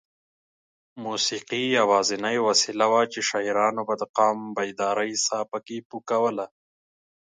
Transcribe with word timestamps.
موسېقي 1.03 1.61
یوازینۍ 1.77 2.37
وسیله 2.47 2.85
وه 2.91 3.01
چې 3.13 3.19
شاعرانو 3.29 3.81
به 3.87 3.95
د 4.01 4.03
قام 4.17 4.37
بیدارۍ 4.57 5.11
ساه 5.25 5.43
پکې 5.51 5.77
پو 5.87 5.97
کوله. 6.09 6.45